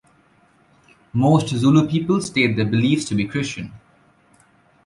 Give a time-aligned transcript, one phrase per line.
[1.13, 3.71] Most Zulu people state their beliefs to be Christian.